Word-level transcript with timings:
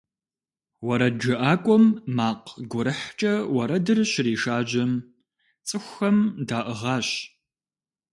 УэрэджыӀакӀуэм 0.85 1.85
макъ 2.17 2.45
гурыхькӀэ 2.71 3.33
уэрэдыр 3.55 3.99
щришажьэм, 4.11 4.91
цӏыхухэм 5.67 6.17
даӏыгъащ. 6.47 7.07